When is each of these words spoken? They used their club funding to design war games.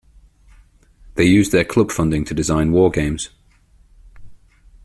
They 1.13 1.25
used 1.25 1.51
their 1.51 1.63
club 1.63 1.91
funding 1.91 2.25
to 2.25 2.33
design 2.33 2.71
war 2.71 2.89
games. 2.89 3.29